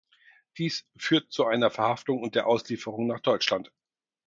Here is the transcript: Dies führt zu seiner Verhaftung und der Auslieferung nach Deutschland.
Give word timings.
Dies 0.57 0.87
führt 0.97 1.31
zu 1.31 1.43
seiner 1.43 1.69
Verhaftung 1.69 2.23
und 2.23 2.33
der 2.33 2.47
Auslieferung 2.47 3.05
nach 3.05 3.19
Deutschland. 3.19 3.71